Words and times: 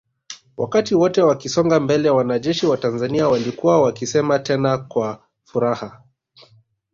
Wakati 0.57 0.95
wote 0.95 1.21
wakisonga 1.21 1.79
mbele 1.79 2.09
wanajeshi 2.09 2.65
wa 2.67 2.77
Tanzania 2.77 3.27
walikuwa 3.29 3.81
wakisema 3.81 4.39
tena 4.39 4.77
kwa 4.77 5.23
furaha 5.43 6.03